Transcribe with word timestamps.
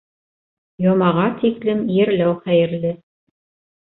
Йомаға 0.85 1.25
тиклем 1.43 1.83
ерләү 1.97 2.33
хәйерле... 2.47 2.95